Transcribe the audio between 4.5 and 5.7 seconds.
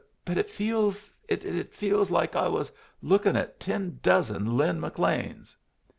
Lin McLeans."